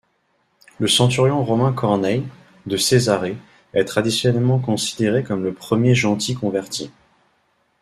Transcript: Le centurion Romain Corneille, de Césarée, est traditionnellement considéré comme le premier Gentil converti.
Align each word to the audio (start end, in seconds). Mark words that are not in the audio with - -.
Le 0.79 0.87
centurion 0.87 1.45
Romain 1.45 1.73
Corneille, 1.73 2.25
de 2.65 2.75
Césarée, 2.75 3.37
est 3.75 3.85
traditionnellement 3.85 4.57
considéré 4.57 5.23
comme 5.23 5.43
le 5.43 5.53
premier 5.53 5.93
Gentil 5.93 6.33
converti. 6.33 6.91